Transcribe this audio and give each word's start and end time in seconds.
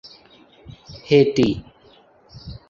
Haiti 1.07 1.49